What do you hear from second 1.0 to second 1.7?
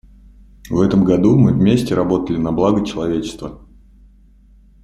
году мы